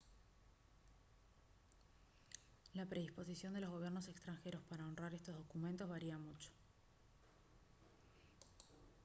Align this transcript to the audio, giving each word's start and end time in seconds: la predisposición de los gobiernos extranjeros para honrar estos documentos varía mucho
la 2.73 2.87
predisposición 2.87 3.53
de 3.53 3.61
los 3.61 3.69
gobiernos 3.69 4.07
extranjeros 4.07 4.63
para 4.67 4.87
honrar 4.87 5.13
estos 5.13 5.35
documentos 5.35 5.87
varía 5.87 6.17
mucho 6.17 6.49